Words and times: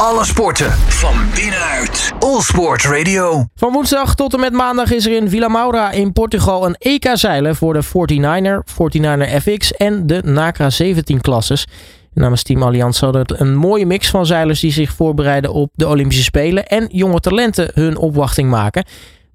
Alle 0.00 0.24
sporten 0.24 0.70
van 0.72 1.14
binnenuit. 1.34 2.12
All 2.18 2.40
Sport 2.40 2.84
Radio. 2.84 3.44
Van 3.54 3.72
woensdag 3.72 4.14
tot 4.14 4.34
en 4.34 4.40
met 4.40 4.52
maandag 4.52 4.90
is 4.90 5.06
er 5.06 5.16
in 5.16 5.28
Villa 5.28 5.48
Maura 5.48 5.90
in 5.90 6.12
Portugal 6.12 6.66
een 6.66 6.74
EK-zeilen 6.78 7.56
voor 7.56 7.72
de 7.72 7.82
49er, 7.84 8.64
49er 8.72 9.40
FX 9.40 9.72
en 9.72 10.06
de 10.06 10.22
NACRA 10.24 10.70
17 10.70 11.20
klasses. 11.20 11.66
Namens 12.12 12.42
Team 12.42 12.62
Allianz 12.62 13.00
hadden 13.00 13.20
het 13.20 13.40
een 13.40 13.54
mooie 13.54 13.86
mix 13.86 14.10
van 14.10 14.26
zeilers 14.26 14.60
die 14.60 14.72
zich 14.72 14.92
voorbereiden 14.92 15.52
op 15.52 15.70
de 15.74 15.88
Olympische 15.88 16.22
Spelen 16.22 16.66
en 16.66 16.86
jonge 16.90 17.20
talenten 17.20 17.70
hun 17.74 17.96
opwachting 17.96 18.50
maken. 18.50 18.84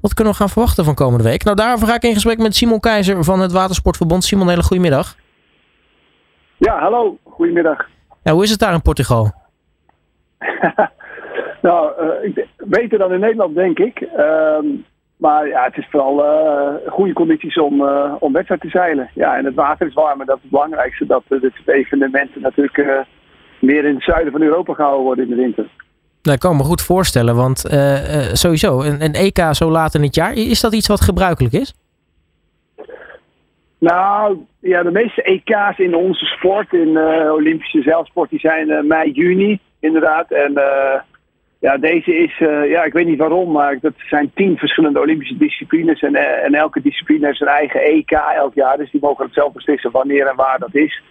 Wat 0.01 0.13
kunnen 0.13 0.33
we 0.33 0.39
gaan 0.39 0.49
verwachten 0.49 0.85
van 0.85 0.95
komende 0.95 1.23
week? 1.23 1.43
Nou, 1.43 1.55
daarover 1.55 1.87
ga 1.87 1.95
ik 1.95 2.03
in 2.03 2.13
gesprek 2.13 2.37
met 2.37 2.55
Simon 2.55 2.79
Keizer 2.79 3.23
van 3.23 3.39
het 3.39 3.51
Watersportverbond. 3.51 4.23
Simon, 4.23 4.49
hele 4.49 4.63
goedemiddag. 4.63 5.15
Ja, 6.57 6.79
hallo. 6.79 7.17
Goedemiddag. 7.23 7.85
Ja, 8.23 8.31
hoe 8.31 8.43
is 8.43 8.49
het 8.49 8.59
daar 8.59 8.73
in 8.73 8.81
Portugal? 8.81 9.40
nou, 11.67 11.91
uh, 12.25 12.45
beter 12.57 12.97
dan 12.97 13.13
in 13.13 13.19
Nederland, 13.19 13.55
denk 13.55 13.79
ik. 13.79 14.01
Ehm, 14.01 14.65
maar 15.17 15.47
ja, 15.47 15.63
het 15.63 15.77
is 15.77 15.87
vooral 15.89 16.23
uh, 16.23 16.91
goede 16.91 17.13
condities 17.13 17.59
om, 17.59 17.81
uh, 17.81 18.13
om 18.19 18.33
wedstrijd 18.33 18.61
te 18.61 18.69
zeilen. 18.69 19.09
Ja, 19.13 19.37
en 19.37 19.45
het 19.45 19.55
water 19.55 19.87
is 19.87 19.93
warm, 19.93 20.17
dat 20.17 20.35
is 20.35 20.41
het 20.41 20.51
belangrijkste. 20.51 21.05
Dat 21.05 21.23
dit 21.27 21.53
soort 21.53 21.67
evenementen 21.67 22.41
natuurlijk 22.41 23.05
meer 23.59 23.85
in 23.85 23.95
het 23.95 24.03
zuiden 24.03 24.31
van 24.31 24.41
Europa 24.41 24.73
gehouden 24.73 25.03
worden 25.03 25.23
in 25.23 25.29
de 25.29 25.41
winter. 25.41 25.67
Nou, 26.21 26.35
ik 26.35 26.41
kan 26.41 26.55
me 26.55 26.63
goed 26.63 26.81
voorstellen, 26.81 27.35
want 27.35 27.59
sowieso, 28.33 28.81
een, 28.81 29.03
een 29.03 29.13
EK 29.13 29.39
zo 29.51 29.69
laat 29.69 29.95
in 29.95 30.01
het 30.01 30.15
jaar, 30.15 30.33
is 30.33 30.61
dat 30.61 30.73
iets 30.73 30.87
wat 30.87 31.01
gebruikelijk 31.01 31.53
is? 31.53 31.73
Nou, 33.81 34.37
ja, 34.59 34.83
de 34.83 34.91
meeste 34.91 35.21
EK's 35.21 35.77
in 35.77 35.95
onze 35.95 36.25
sport, 36.25 36.73
in 36.73 36.87
uh, 36.87 37.31
Olympische 37.33 37.81
zeilsport, 37.81 38.29
die 38.29 38.39
zijn 38.39 38.69
uh, 38.69 38.81
mei, 38.81 39.11
juni 39.11 39.59
inderdaad. 39.81 40.31
En 40.31 40.51
uh, 40.51 40.99
ja, 41.59 41.77
deze 41.77 42.15
is, 42.15 42.37
ja, 42.69 42.83
ik 42.83 42.93
weet 42.93 43.05
niet 43.05 43.19
waarom, 43.19 43.51
maar 43.51 43.77
dat 43.81 43.93
zijn 43.97 44.31
tien 44.33 44.57
verschillende 44.57 44.99
Olympische 44.99 45.37
disciplines. 45.37 46.01
En, 46.01 46.15
en 46.15 46.53
elke 46.53 46.81
discipline 46.81 47.25
heeft 47.25 47.37
zijn 47.37 47.49
eigen 47.49 47.81
EK 47.81 48.11
elk 48.11 48.53
jaar, 48.53 48.77
dus 48.77 48.91
die 48.91 49.01
mogen 49.01 49.25
het 49.25 49.33
zelf 49.33 49.53
beslissen 49.53 49.91
wanneer 49.91 50.27
en 50.27 50.35
waar 50.35 50.59
dat 50.59 50.75
is. 50.75 51.01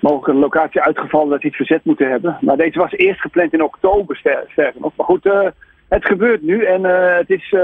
Mogen 0.00 0.34
een 0.34 0.40
locatie 0.40 0.80
uitgevallen 0.80 1.30
dat 1.30 1.40
die 1.40 1.50
het 1.50 1.66
verzet 1.66 1.84
moeten 1.84 2.10
hebben. 2.10 2.38
Maar 2.40 2.56
deze 2.56 2.78
was 2.78 2.92
eerst 2.92 3.20
gepland 3.20 3.52
in 3.52 3.62
oktober, 3.62 4.16
sterker 4.16 4.80
nog. 4.80 4.92
Maar 4.96 5.06
goed, 5.06 5.24
het 5.88 6.04
gebeurt 6.04 6.42
nu 6.42 6.64
en 6.64 6.84
het, 7.16 7.30
is, 7.30 7.54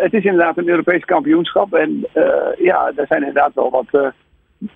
het 0.00 0.14
is 0.14 0.24
inderdaad 0.24 0.58
een 0.58 0.68
Europees 0.68 1.04
kampioenschap. 1.04 1.74
En 1.74 2.06
ja, 2.58 2.92
er 2.96 3.06
zijn 3.06 3.20
inderdaad 3.20 3.54
wel 3.54 3.70
wat. 3.70 4.12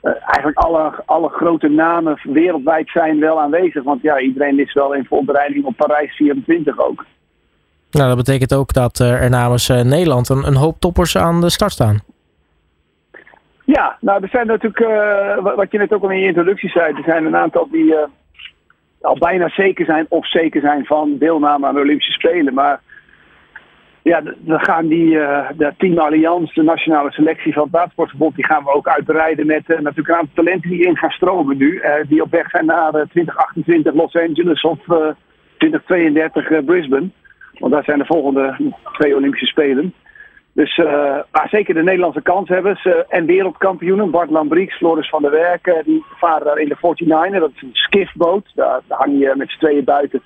Eigenlijk 0.03 0.58
alle, 0.58 0.92
alle 1.06 1.28
grote 1.28 1.69
namen 1.69 2.20
wereldwijd 2.22 2.91
zijn 2.91 3.20
wel 3.20 3.41
aanwezig. 3.41 3.83
Want 3.83 4.03
ja, 4.03 4.20
iedereen 4.20 4.58
is 4.58 4.72
wel 4.72 4.95
in 4.95 5.05
voorbereiding 5.05 5.64
op 5.64 5.77
Parijs 5.77 6.17
24 6.17 6.78
ook. 6.78 7.05
Nou, 7.91 8.08
dat 8.08 8.17
betekent 8.17 8.55
ook 8.55 8.72
dat 8.72 8.98
er 8.98 9.30
namens 9.30 9.69
Nederland 9.69 10.28
een, 10.28 10.47
een 10.47 10.56
hoop 10.56 10.80
toppers 10.80 11.17
aan 11.17 11.41
de 11.41 11.50
start 11.50 11.72
staan. 11.72 12.00
Ja, 13.64 13.97
nou, 14.00 14.22
er 14.22 14.28
zijn 14.28 14.47
natuurlijk, 14.47 14.78
wat 15.56 15.70
je 15.70 15.78
net 15.78 15.92
ook 15.92 16.02
al 16.02 16.11
in 16.11 16.19
je 16.19 16.27
introductie 16.27 16.70
zei, 16.70 16.95
er 16.95 17.02
zijn 17.05 17.25
een 17.25 17.36
aantal 17.36 17.69
die 17.70 17.95
al 19.00 19.19
bijna 19.19 19.48
zeker 19.48 19.84
zijn 19.84 20.06
of 20.08 20.28
zeker 20.28 20.61
zijn 20.61 20.84
van 20.84 21.17
deelname 21.19 21.67
aan 21.67 21.75
de 21.75 21.80
Olympische 21.80 22.12
Spelen. 22.12 22.55
Maar 22.55 22.80
ja, 24.09 24.23
dan 24.39 24.61
gaan 24.61 24.87
die, 24.87 25.11
uh, 25.11 25.48
de 25.56 25.73
Team 25.78 25.98
Allianz, 25.98 26.55
de 26.55 26.62
nationale 26.62 27.12
selectie 27.12 27.53
van 27.53 27.62
het 27.62 27.73
Watersportverbond, 27.73 28.34
die 28.34 28.47
gaan 28.47 28.64
we 28.64 28.73
ook 28.73 28.89
uitbreiden 28.89 29.47
met 29.47 29.62
uh, 29.67 29.78
natuurlijk 29.78 30.09
een 30.09 30.14
aantal 30.14 30.34
talenten 30.45 30.70
die 30.70 30.87
in 30.87 30.97
gaan 30.97 31.11
stromen 31.11 31.56
nu. 31.56 31.73
Uh, 31.73 31.95
die 32.09 32.23
op 32.23 32.31
weg 32.31 32.51
zijn 32.51 32.67
naar 32.67 32.91
2028 32.91 33.95
Los 33.95 34.17
Angeles 34.17 34.62
of 34.62 34.79
2032 35.59 36.64
Brisbane. 36.64 37.09
Want 37.59 37.73
daar 37.73 37.84
zijn 37.84 37.98
de 37.98 38.05
volgende 38.05 38.73
twee 38.92 39.17
Olympische 39.17 39.47
Spelen. 39.47 39.95
Dus 40.53 40.81
zeker 41.51 41.75
de 41.75 41.83
Nederlandse 41.83 42.23
kans 42.23 42.48
hebben 42.48 42.77
ze. 42.77 43.05
En 43.09 43.27
wereldkampioenen, 43.27 44.11
Bart 44.11 44.30
Lambrix, 44.30 44.77
Floris 44.77 45.08
van 45.08 45.23
der 45.23 45.30
Werken, 45.30 45.83
die 45.85 46.05
varen 46.18 46.45
daar 46.47 46.58
in 46.58 46.68
de 46.68 46.77
49 46.80 47.41
Dat 47.41 47.51
is 47.55 47.63
een 47.63 47.70
skiffboot. 47.73 48.52
Daar, 48.55 48.80
daar 48.86 48.98
hang 48.98 49.18
je 49.18 49.35
met 49.36 49.51
z'n 49.51 49.58
tweeën 49.58 49.85
buiten 49.85 50.23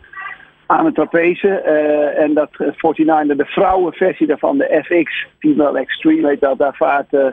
aan 0.72 0.84
het 0.84 0.94
trapeze. 0.94 1.62
Uh, 1.66 2.22
en 2.22 2.34
dat 2.34 2.50
49 2.59 3.37
de 3.37 3.44
vrouwenversie 3.44 4.27
daarvan, 4.27 4.59
de 4.59 4.81
FX, 4.84 5.27
Female 5.38 5.78
Extreme 5.78 6.28
heet 6.28 6.41
dat, 6.41 6.59
daar 6.59 6.75
vaart 6.75 7.12
uh, 7.12 7.27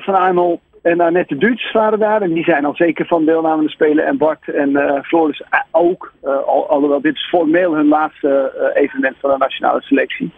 van 0.00 0.14
Arnol 0.14 0.60
en 0.82 1.00
Annette 1.00 1.36
Duits 1.36 1.70
varen 1.70 1.98
daar. 1.98 2.22
En 2.22 2.32
die 2.32 2.44
zijn 2.44 2.64
al 2.64 2.74
zeker 2.74 3.06
van 3.06 3.24
deelname 3.24 3.62
de 3.62 3.68
Spelen. 3.68 4.06
En 4.06 4.16
Bart 4.16 4.48
en 4.48 5.02
Floris 5.04 5.42
ook. 5.70 6.12
Al, 6.22 6.68
alhoewel 6.68 7.00
dit 7.00 7.14
is 7.14 7.28
formeel 7.28 7.74
hun 7.74 7.88
laatste 7.88 8.72
evenement 8.74 9.16
van 9.20 9.30
de 9.30 9.36
nationale 9.38 9.80
selectie. 9.82 10.32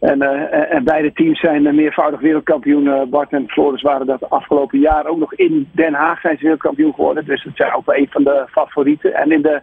En, 0.00 0.22
en 0.70 0.84
beide 0.84 1.12
teams 1.12 1.40
zijn 1.40 1.74
meervoudig 1.74 2.20
wereldkampioen. 2.20 3.10
Bart 3.10 3.32
en 3.32 3.48
Floris 3.48 3.82
waren 3.82 4.06
dat 4.06 4.30
afgelopen 4.30 4.78
jaar 4.78 5.06
ook 5.06 5.18
nog 5.18 5.34
in 5.34 5.68
Den 5.72 5.94
Haag 5.94 6.20
zijn 6.20 6.36
ze 6.36 6.42
wereldkampioen 6.42 6.94
geworden. 6.94 7.24
Dus 7.24 7.44
dat 7.44 7.56
zijn 7.56 7.74
ook 7.74 7.86
wel 7.86 7.96
een 7.96 8.10
van 8.10 8.24
de 8.24 8.44
favorieten. 8.50 9.14
En 9.14 9.32
in 9.32 9.42
de 9.42 9.62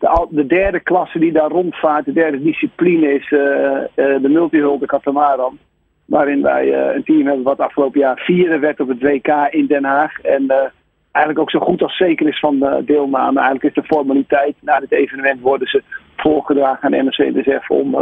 de, 0.00 0.26
de, 0.30 0.46
derde 0.46 0.80
klasse 0.80 1.18
die 1.18 1.32
daar 1.32 1.50
rondvaart, 1.50 2.04
de 2.04 2.12
derde 2.12 2.42
discipline 2.42 3.14
is 3.14 3.30
uh, 3.30 3.40
uh, 3.40 4.22
de 4.22 4.28
multihul, 4.28 4.78
de 4.78 4.86
katamaran. 4.86 5.58
Waarin 6.04 6.42
wij 6.42 6.66
uh, 6.66 6.94
een 6.94 7.04
team 7.04 7.26
hebben 7.26 7.42
wat 7.42 7.58
afgelopen 7.58 8.00
jaar 8.00 8.18
vierde 8.18 8.58
werd 8.58 8.80
op 8.80 8.88
het 8.88 9.02
WK 9.02 9.28
in 9.50 9.66
Den 9.66 9.84
Haag. 9.84 10.20
En 10.20 10.72
eigenlijk 11.12 11.38
ook 11.38 11.50
zo 11.50 11.58
goed 11.58 11.82
als 11.82 11.96
zeker 11.96 12.28
is 12.28 12.38
van 12.38 12.58
de 12.58 12.82
deelname. 12.84 13.40
Eigenlijk 13.40 13.76
is 13.76 13.82
de 13.82 13.94
formaliteit. 13.94 14.54
Na 14.60 14.80
dit 14.80 14.92
evenement 14.92 15.40
worden 15.40 15.68
ze 15.68 15.82
voorgedragen 16.16 16.84
aan 16.84 17.04
NRC 17.04 17.34
NSF 17.34 17.70
om, 17.70 17.94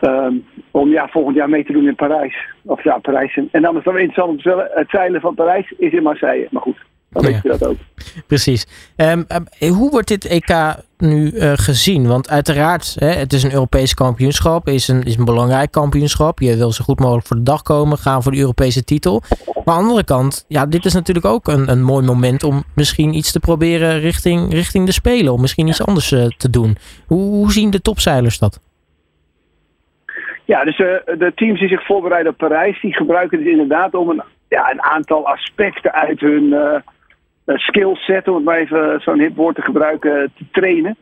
um, 0.00 0.44
om 0.70 0.88
ja, 0.88 1.08
volgend 1.08 1.36
jaar 1.36 1.48
mee 1.48 1.64
te 1.64 1.72
doen 1.72 1.86
in 1.86 1.94
Parijs. 1.94 2.36
Of 2.64 2.84
ja, 2.84 2.98
Parijs. 2.98 3.36
En 3.36 3.62
dan 3.62 3.70
is 3.70 3.76
het 3.76 3.84
wel 3.84 3.96
interessant 3.96 4.30
om 4.30 4.38
te 4.42 4.70
het 4.74 4.90
zeilen 4.90 5.20
van 5.20 5.34
Parijs 5.34 5.72
is 5.78 5.92
in 5.92 6.02
Marseille. 6.02 6.48
Maar 6.50 6.62
goed. 6.62 6.78
Dan 7.10 7.22
weet 7.22 7.42
je 7.42 7.48
dat 7.48 7.66
ook. 7.66 7.76
Precies. 8.26 8.66
Um, 8.96 9.26
hoe 9.58 9.90
wordt 9.90 10.08
dit 10.08 10.24
EK 10.24 10.76
nu 10.98 11.30
uh, 11.30 11.52
gezien? 11.54 12.06
Want 12.06 12.30
uiteraard, 12.30 12.96
hè, 12.98 13.08
het 13.08 13.32
is 13.32 13.42
een 13.42 13.52
Europees 13.52 13.94
kampioenschap, 13.94 14.68
is 14.68 14.88
een, 14.88 15.02
is 15.02 15.16
een 15.16 15.24
belangrijk 15.24 15.70
kampioenschap. 15.70 16.38
Je 16.38 16.56
wil 16.56 16.72
zo 16.72 16.84
goed 16.84 17.00
mogelijk 17.00 17.26
voor 17.26 17.36
de 17.36 17.42
dag 17.42 17.62
komen, 17.62 17.98
gaan 17.98 18.22
voor 18.22 18.32
de 18.32 18.38
Europese 18.38 18.84
titel. 18.84 19.22
Maar 19.64 19.74
aan 19.74 19.82
de 19.82 19.88
andere 19.88 20.04
kant, 20.04 20.44
ja, 20.48 20.66
dit 20.66 20.84
is 20.84 20.94
natuurlijk 20.94 21.26
ook 21.26 21.48
een, 21.48 21.70
een 21.70 21.82
mooi 21.82 22.06
moment 22.06 22.44
om 22.44 22.64
misschien 22.74 23.14
iets 23.14 23.32
te 23.32 23.40
proberen 23.40 24.00
richting, 24.00 24.52
richting 24.52 24.86
de 24.86 24.92
Spelen. 24.92 25.32
Om 25.32 25.40
misschien 25.40 25.68
iets 25.68 25.86
anders 25.86 26.12
uh, 26.12 26.26
te 26.26 26.50
doen. 26.50 26.76
Hoe, 27.06 27.52
zien 27.52 27.70
de 27.70 27.80
topzeilers 27.80 28.38
dat? 28.38 28.60
Ja, 30.44 30.64
dus 30.64 30.78
uh, 30.78 30.86
de 31.18 31.32
teams 31.34 31.60
die 31.60 31.68
zich 31.68 31.86
voorbereiden 31.86 32.32
op 32.32 32.38
Parijs, 32.38 32.80
die 32.80 32.94
gebruiken 32.94 33.38
het 33.38 33.48
inderdaad 33.48 33.94
om 33.94 34.10
een, 34.10 34.22
ja, 34.48 34.70
een 34.70 34.82
aantal 34.82 35.26
aspecten 35.26 35.92
uit 35.92 36.20
hun 36.20 36.54
skillset, 37.58 38.28
om 38.28 38.34
het 38.34 38.44
maar 38.44 38.58
even 38.58 39.00
zo'n 39.00 39.18
hip 39.18 39.36
woord 39.36 39.54
te 39.54 39.62
gebruiken, 39.62 40.32
te 40.36 40.44
trainen. 40.50 40.96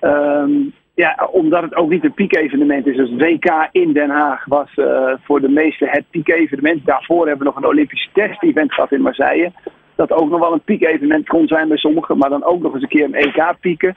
Um, 0.00 0.72
ja, 0.94 1.28
omdat 1.32 1.62
het 1.62 1.74
ook 1.74 1.90
niet 1.90 2.04
een 2.04 2.14
piekevenement 2.14 2.86
is. 2.86 2.96
Dus 2.96 3.10
WK 3.10 3.68
in 3.72 3.92
Den 3.92 4.10
Haag 4.10 4.44
was 4.44 4.70
uh, 4.76 5.12
voor 5.22 5.40
de 5.40 5.48
meesten 5.48 5.88
het 5.88 6.04
piekevenement. 6.10 6.86
Daarvoor 6.86 7.26
hebben 7.26 7.38
we 7.46 7.52
nog 7.52 7.56
een 7.56 7.70
Olympisch 7.70 8.10
test-event 8.12 8.72
gehad 8.72 8.92
in 8.92 9.00
Marseille. 9.00 9.52
Dat 9.94 10.12
ook 10.12 10.30
nog 10.30 10.40
wel 10.40 10.52
een 10.52 10.64
piekevenement 10.64 11.28
kon 11.28 11.46
zijn 11.46 11.68
bij 11.68 11.76
sommigen, 11.76 12.18
maar 12.18 12.30
dan 12.30 12.44
ook 12.44 12.62
nog 12.62 12.74
eens 12.74 12.82
een 12.82 12.88
keer 12.88 13.04
een 13.04 13.14
EK 13.14 13.54
pieken. 13.60 13.92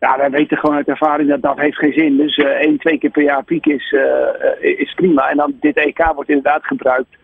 Ja, 0.00 0.16
wij 0.16 0.30
weten 0.30 0.56
gewoon 0.58 0.76
uit 0.76 0.88
ervaring 0.88 1.28
dat 1.28 1.42
dat 1.42 1.58
heeft 1.58 1.78
geen 1.78 1.92
zin. 1.92 2.16
Dus 2.16 2.36
uh, 2.36 2.46
één, 2.46 2.78
twee 2.78 2.98
keer 2.98 3.10
per 3.10 3.22
jaar 3.22 3.44
pieken 3.44 3.74
is, 3.74 3.94
is 4.60 4.94
prima. 4.94 5.30
En 5.30 5.36
dan 5.36 5.56
dit 5.60 5.76
EK 5.76 6.12
wordt 6.14 6.30
inderdaad 6.30 6.66
gebruikt 6.66 7.16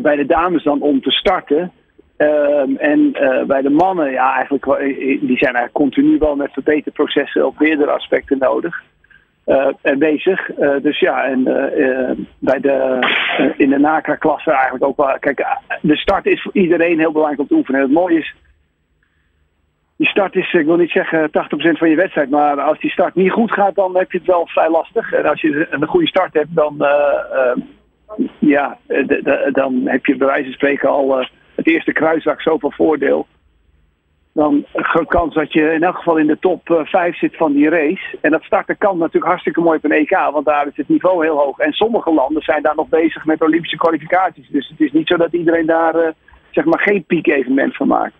bij 0.00 0.16
de 0.16 0.26
dames 0.26 0.62
dan 0.62 0.80
om 0.80 1.00
te 1.00 1.10
starten. 1.10 1.72
Um, 2.18 2.76
en 2.76 3.16
uh, 3.20 3.42
bij 3.42 3.62
de 3.62 3.70
mannen, 3.70 4.10
ja, 4.10 4.34
eigenlijk, 4.34 4.66
eh, 4.66 4.78
die 5.20 5.36
zijn 5.36 5.54
eigenlijk 5.54 5.72
continu 5.72 6.18
wel 6.18 6.36
met 6.36 6.52
verbeterprocessen 6.52 7.46
op 7.46 7.58
meerdere 7.58 7.90
aspecten 7.90 8.38
nodig. 8.38 8.82
En 9.82 9.98
bezig. 9.98 10.50
Dus 10.82 10.98
ja, 10.98 11.24
en 11.24 11.42
bij 12.38 12.60
de, 12.60 12.98
in 13.56 13.70
de 13.70 13.78
NACRA-klasse 13.78 14.50
eigenlijk 14.50 14.84
ook 14.84 14.96
wel. 14.96 15.18
Kijk, 15.18 15.46
de 15.80 15.96
start 15.96 16.26
is 16.26 16.42
voor 16.42 16.52
iedereen 16.54 16.98
heel 16.98 17.12
belangrijk 17.12 17.40
om 17.40 17.46
te 17.46 17.54
oefenen. 17.54 17.80
het 17.80 17.90
mooie 17.90 18.18
is, 18.18 18.34
die 19.96 20.08
start 20.08 20.34
is, 20.34 20.52
ik 20.52 20.66
wil 20.66 20.76
niet 20.76 20.90
zeggen 20.90 21.28
80% 21.28 21.30
van 21.78 21.90
je 21.90 21.96
wedstrijd, 21.96 22.30
maar 22.30 22.60
als 22.60 22.80
die 22.80 22.90
start 22.90 23.14
niet 23.14 23.30
goed 23.30 23.52
gaat, 23.52 23.74
dan 23.74 23.96
heb 23.96 24.12
je 24.12 24.18
het 24.18 24.26
wel 24.26 24.46
vrij 24.46 24.70
lastig. 24.70 25.12
En 25.12 25.24
als 25.24 25.40
je 25.40 25.66
een 25.70 25.86
goede 25.86 26.06
start 26.06 26.34
hebt, 26.34 26.54
dan, 26.54 26.76
ja, 28.38 28.78
dan 29.52 29.80
heb 29.84 30.06
je 30.06 30.16
bij 30.16 30.26
wijze 30.26 30.44
van 30.44 30.52
spreken 30.52 30.88
al 30.88 31.26
het 31.56 31.68
eerste 31.68 31.92
kruisdag 31.92 32.42
zoveel 32.42 32.70
voordeel. 32.70 33.26
Dan 34.32 34.64
een 34.72 34.84
grote 34.84 35.08
kans 35.08 35.34
dat 35.34 35.52
je 35.52 35.72
in 35.72 35.82
elk 35.82 35.96
geval 35.96 36.16
in 36.16 36.26
de 36.26 36.38
top 36.38 36.60
5 36.64 36.92
eh, 36.92 37.18
zit 37.18 37.36
van 37.36 37.52
die 37.52 37.68
race. 37.68 38.18
En 38.20 38.30
dat 38.30 38.42
starten 38.42 38.78
kan 38.78 38.98
natuurlijk 38.98 39.26
hartstikke 39.26 39.60
mooi 39.60 39.76
op 39.76 39.84
een 39.84 39.92
EK, 39.92 40.18
want 40.32 40.46
daar 40.46 40.66
is 40.66 40.76
het 40.76 40.88
niveau 40.88 41.24
heel 41.24 41.38
hoog. 41.38 41.58
En 41.58 41.72
sommige 41.72 42.12
landen 42.12 42.42
zijn 42.42 42.62
daar 42.62 42.74
nog 42.74 42.88
bezig 42.88 43.24
met 43.24 43.42
Olympische 43.42 43.76
kwalificaties. 43.76 44.48
Dus 44.48 44.68
het 44.68 44.80
is 44.80 44.92
niet 44.92 45.08
zo 45.08 45.16
dat 45.16 45.32
iedereen 45.32 45.66
daar 45.66 45.96
uh, 45.96 46.08
zeg 46.50 46.64
maar 46.64 46.80
geen 46.80 47.04
piek-evenement 47.04 47.76
van 47.76 47.86
maakt. 47.86 48.14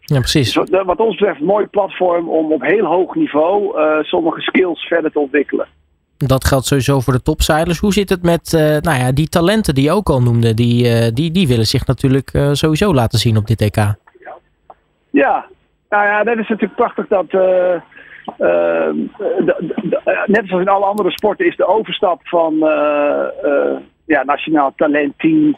Ja, 0.00 0.18
precies. 0.18 0.52
Dus 0.52 0.70
wat, 0.70 0.84
wat 0.84 0.98
ons 1.00 1.16
betreft 1.16 1.40
een 1.40 1.46
mooi 1.46 1.66
platform 1.66 2.28
om 2.28 2.52
op 2.52 2.62
heel 2.62 2.84
hoog 2.84 3.14
niveau 3.14 3.74
sommige 4.02 4.40
skills 4.40 4.86
verder 4.86 5.12
te 5.12 5.18
ontwikkelen. 5.18 5.66
Dat 6.26 6.44
geldt 6.44 6.66
sowieso 6.66 7.00
voor 7.00 7.12
de 7.12 7.22
topzeilers. 7.22 7.78
Hoe 7.78 7.92
zit 7.92 8.08
het 8.08 8.22
met 8.22 8.52
nou 8.82 8.98
ja, 8.98 9.12
die 9.12 9.28
talenten 9.28 9.74
die 9.74 9.84
je 9.84 9.92
ook 9.92 10.08
al 10.08 10.22
noemde? 10.22 10.54
Die, 10.54 11.12
die, 11.12 11.30
die 11.30 11.48
willen 11.48 11.66
zich 11.66 11.86
natuurlijk 11.86 12.30
sowieso 12.52 12.94
laten 12.94 13.18
zien 13.18 13.36
op 13.36 13.46
dit 13.46 13.60
EK. 13.60 13.76
Ja, 15.10 15.46
nou 15.88 16.06
ja, 16.06 16.24
dat 16.24 16.38
is 16.38 16.48
natuurlijk 16.48 16.76
prachtig 16.76 17.06
dat. 17.08 17.32
net 20.26 20.46
zoals 20.46 20.62
in 20.62 20.68
alle 20.68 20.84
andere 20.84 21.10
sporten 21.10 21.46
is 21.46 21.56
de 21.56 21.66
overstap 21.66 22.20
van 22.28 22.54
ja, 24.04 24.24
nationaal 24.24 24.72
talentteam 24.76 25.56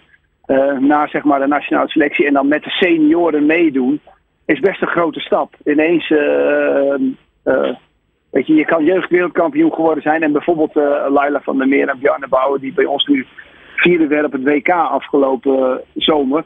naar 0.78 1.08
zeg 1.08 1.24
maar 1.24 1.40
de 1.40 1.46
nationale 1.46 1.88
selectie 1.88 2.26
en 2.26 2.32
dan 2.32 2.48
met 2.48 2.62
de 2.62 2.70
senioren 2.70 3.46
meedoen, 3.46 4.00
is 4.44 4.60
best 4.60 4.82
een 4.82 4.88
grote 4.88 5.20
stap. 5.20 5.54
Ineens, 5.64 6.12
weet 8.32 8.46
je, 8.46 8.54
je 8.54 8.64
kan 8.64 8.84
jeugdwereldkampioen 8.84 9.72
geworden 9.72 10.02
zijn 10.02 10.22
en 10.22 10.32
bijvoorbeeld 10.32 10.74
Laila 11.08 11.40
van 11.40 11.58
der 11.58 11.68
Meer 11.68 11.88
en 11.88 11.98
Bjarne 11.98 12.28
Bouwer, 12.28 12.60
die 12.60 12.72
bij 12.72 12.84
ons 12.84 13.06
nu 13.06 13.26
vierde 13.76 14.06
werden 14.06 14.26
op 14.26 14.32
het 14.32 14.42
WK 14.42 14.68
afgelopen 14.68 15.80
zomer. 15.94 16.44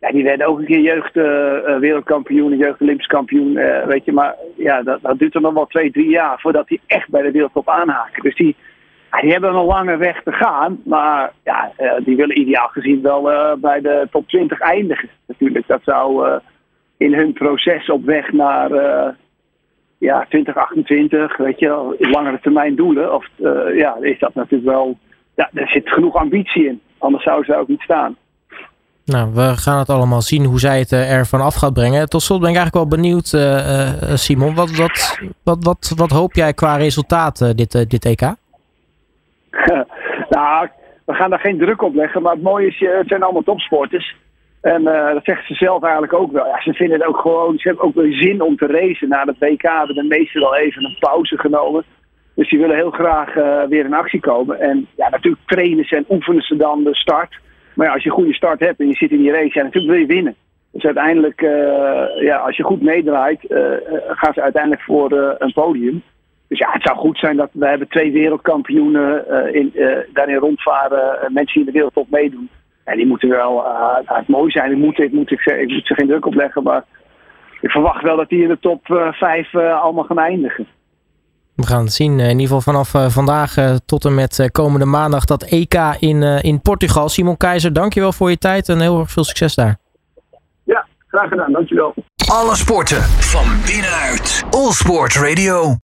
Ja, 0.00 0.10
die 0.10 0.24
werden 0.24 0.46
ook 0.46 0.58
een 0.58 0.64
keer 0.64 0.80
jeugd 0.80 1.16
uh, 1.16 1.78
wereldkampioen, 1.78 2.56
jeugd 2.56 2.80
Olympisch 2.80 3.06
kampioen, 3.06 3.56
uh, 3.56 3.84
weet 3.84 4.04
je. 4.04 4.12
Maar 4.12 4.34
ja, 4.56 4.82
dat, 4.82 4.98
dat 5.02 5.18
duurt 5.18 5.34
er 5.34 5.40
nog 5.40 5.54
wel 5.54 5.66
twee, 5.66 5.90
drie 5.90 6.08
jaar 6.08 6.40
voordat 6.40 6.68
die 6.68 6.80
echt 6.86 7.10
bij 7.10 7.22
de 7.22 7.30
wereldtop 7.30 7.68
aanhaken. 7.68 8.22
Dus 8.22 8.36
die, 8.36 8.56
die 9.20 9.32
hebben 9.32 9.54
een 9.54 9.64
lange 9.64 9.96
weg 9.96 10.22
te 10.22 10.32
gaan. 10.32 10.80
Maar 10.84 11.32
ja, 11.44 11.72
die 12.04 12.16
willen 12.16 12.40
ideaal 12.40 12.68
gezien 12.68 13.02
wel 13.02 13.22
bij 13.58 13.80
de 13.80 14.08
top 14.10 14.28
20 14.28 14.60
eindigen. 14.60 15.08
Natuurlijk, 15.26 15.66
dat 15.66 15.80
zou 15.84 16.28
in 16.96 17.14
hun 17.14 17.32
proces 17.32 17.90
op 17.90 18.04
weg 18.04 18.32
naar 18.32 18.70
ja, 20.02 20.26
2028, 20.28 21.36
weet 21.36 21.58
je, 21.58 21.96
langere 21.98 22.38
termijn 22.40 22.76
doelen. 22.76 23.14
Of 23.14 23.26
ja, 23.74 23.96
is 24.00 24.18
dat 24.18 24.34
natuurlijk 24.34 24.70
wel, 24.70 24.98
ja, 25.34 25.50
er 25.54 25.68
zit 25.68 25.88
genoeg 25.88 26.14
ambitie 26.14 26.66
in. 26.66 26.80
Anders 26.98 27.24
zou 27.24 27.44
ze 27.44 27.56
ook 27.56 27.68
niet 27.68 27.80
staan. 27.80 28.16
Nou, 29.04 29.34
we 29.34 29.52
gaan 29.56 29.78
het 29.78 29.88
allemaal 29.88 30.20
zien 30.20 30.44
hoe 30.44 30.58
zij 30.58 30.78
het 30.78 30.90
er 30.90 31.26
vanaf 31.26 31.54
gaat 31.54 31.72
brengen. 31.72 32.08
Tot 32.08 32.22
slot 32.22 32.40
ben 32.40 32.50
ik 32.50 32.56
eigenlijk 32.56 32.90
wel 32.90 32.98
benieuwd, 32.98 33.32
uh, 33.32 34.14
Simon. 34.14 34.54
Wat, 34.54 34.76
wat, 34.76 35.20
wat, 35.42 35.64
wat, 35.64 35.92
wat 35.96 36.10
hoop 36.10 36.32
jij 36.32 36.52
qua 36.52 36.76
resultaat 36.76 37.56
dit, 37.56 37.90
dit 37.90 38.04
EK? 38.04 38.20
nou, 40.36 40.68
we 41.04 41.14
gaan 41.14 41.30
daar 41.30 41.38
geen 41.40 41.58
druk 41.58 41.82
op 41.82 41.94
leggen. 41.94 42.22
Maar 42.22 42.32
het 42.32 42.42
mooie 42.42 42.66
is, 42.66 42.78
het 42.78 43.08
zijn 43.08 43.22
allemaal 43.22 43.42
topsporters. 43.42 44.16
En 44.62 44.82
uh, 44.82 45.12
dat 45.12 45.24
zeggen 45.24 45.46
ze 45.46 45.54
zelf 45.54 45.82
eigenlijk 45.82 46.12
ook 46.12 46.32
wel. 46.32 46.46
Ja, 46.46 46.60
ze 46.60 46.72
vinden 46.72 46.98
het 46.98 47.08
ook 47.08 47.18
gewoon, 47.18 47.58
ze 47.58 47.68
hebben 47.68 47.86
ook 47.86 47.94
wel 47.94 48.12
zin 48.12 48.40
om 48.40 48.56
te 48.56 48.66
racen. 48.66 49.08
Na 49.08 49.24
het 49.24 49.38
WK 49.38 49.62
hebben 49.62 49.94
de 49.94 50.02
meesten 50.02 50.42
al 50.42 50.56
even 50.56 50.84
een 50.84 50.96
pauze 50.98 51.38
genomen. 51.38 51.84
Dus 52.34 52.50
die 52.50 52.58
willen 52.58 52.76
heel 52.76 52.90
graag 52.90 53.36
uh, 53.36 53.62
weer 53.68 53.84
in 53.84 53.94
actie 53.94 54.20
komen. 54.20 54.60
En 54.60 54.86
ja, 54.96 55.08
natuurlijk 55.08 55.42
trainen 55.46 55.84
ze 55.84 55.96
en 55.96 56.04
oefenen 56.08 56.42
ze 56.42 56.56
dan 56.56 56.84
de 56.84 56.94
start. 56.94 57.38
Maar 57.74 57.86
ja, 57.86 57.92
als 57.92 58.02
je 58.02 58.08
een 58.08 58.14
goede 58.14 58.34
start 58.34 58.60
hebt 58.60 58.80
en 58.80 58.86
je 58.86 58.94
zit 58.94 59.10
in 59.10 59.18
die 59.18 59.32
race, 59.32 59.58
ja, 59.58 59.62
natuurlijk 59.62 59.92
wil 59.92 60.00
je 60.00 60.14
winnen. 60.14 60.34
Dus 60.72 60.84
uiteindelijk, 60.84 61.40
uh, 61.42 61.50
ja, 62.20 62.36
als 62.36 62.56
je 62.56 62.62
goed 62.62 62.82
meedraait, 62.82 63.40
gaan 64.06 64.32
ze 64.32 64.42
uiteindelijk 64.42 64.82
voor 64.82 65.12
een 65.38 65.52
podium. 65.52 66.02
Dus 66.48 66.58
ja, 66.58 66.70
het 66.72 66.82
zou 66.82 66.98
goed 66.98 67.18
zijn 67.18 67.36
dat 67.36 67.48
we 67.52 67.66
hebben 67.66 67.88
twee 67.88 68.12
wereldkampioenen 68.12 69.26
in, 69.54 69.72
daarin 70.12 70.36
rondvaren, 70.36 71.32
mensen 71.32 71.54
die 71.54 71.60
in 71.60 71.64
de 71.64 71.72
wereldtop 71.72 72.10
meedoen. 72.10 72.48
En 72.84 72.96
die 72.96 73.06
moeten 73.06 73.28
wel, 73.28 73.64
het 74.04 74.28
mooi 74.28 74.50
zijn, 74.50 74.70
ik 74.70 74.78
moet, 74.78 74.98
ik, 74.98 75.12
moet, 75.12 75.30
ik, 75.30 75.40
ik 75.40 75.68
moet 75.68 75.86
ze 75.86 75.94
geen 75.94 76.06
druk 76.06 76.26
opleggen, 76.26 76.62
maar 76.62 76.84
ik 77.60 77.70
verwacht 77.70 78.02
wel 78.02 78.16
dat 78.16 78.28
die 78.28 78.42
in 78.42 78.48
de 78.48 78.58
top 78.60 78.80
5 79.12 79.54
allemaal 79.54 80.04
gaan 80.04 80.18
eindigen. 80.18 80.66
We 81.54 81.66
gaan 81.66 81.84
het 81.84 81.92
zien. 81.92 82.20
In 82.20 82.38
ieder 82.38 82.56
geval 82.56 82.60
vanaf 82.60 82.94
uh, 82.94 83.08
vandaag 83.08 83.56
uh, 83.56 83.74
tot 83.86 84.04
en 84.04 84.14
met 84.14 84.38
uh, 84.38 84.46
komende 84.46 84.84
maandag 84.84 85.24
dat 85.24 85.42
EK 85.42 85.74
in, 85.98 86.22
in 86.22 86.60
Portugal. 86.60 87.08
Simon 87.08 87.36
Keizer, 87.36 87.72
dankjewel 87.72 88.12
voor 88.12 88.30
je 88.30 88.38
tijd 88.38 88.68
en 88.68 88.80
heel 88.80 88.98
erg 88.98 89.10
veel 89.10 89.24
succes 89.24 89.54
daar. 89.54 89.76
Ja, 90.64 90.86
graag 91.08 91.28
gedaan. 91.28 91.52
Dankjewel. 91.52 91.94
Alle 92.32 92.56
sporten 92.56 93.02
van 93.02 93.44
binnenuit. 93.66 94.44
All 94.50 94.70
Sport 94.70 95.14
Radio. 95.14 95.76